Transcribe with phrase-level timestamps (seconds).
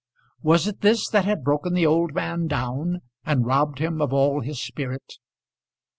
[0.41, 4.39] Was it this that had broken the old man down and robbed him of all
[4.39, 5.19] his spirit?